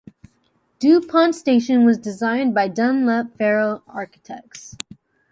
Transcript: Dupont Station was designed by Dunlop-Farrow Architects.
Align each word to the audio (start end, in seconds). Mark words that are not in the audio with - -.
Dupont 0.79 1.31
Station 1.35 1.85
was 1.85 1.99
designed 1.99 2.55
by 2.55 2.67
Dunlop-Farrow 2.67 3.83
Architects. 3.85 4.75